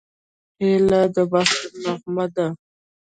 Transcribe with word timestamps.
هیلۍ 0.61 1.01
د 1.15 1.17
بهار 1.31 1.59
نغمه 1.83 2.25
ده 2.35 2.47